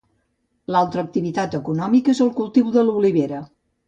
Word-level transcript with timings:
L'altra 0.75 1.03
activitat 1.07 1.57
econòmica 1.59 2.15
és 2.17 2.21
el 2.25 2.31
cultiu 2.39 2.73
de 2.79 2.87
l'olivera. 2.89 3.43